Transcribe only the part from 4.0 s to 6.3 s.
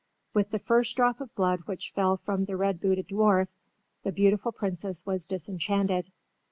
the beautiful princess was disenchanted.